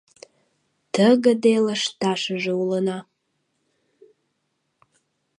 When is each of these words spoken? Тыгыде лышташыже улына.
Тыгыде 0.93 1.55
лышташыже 1.65 2.53
улына. 2.61 2.99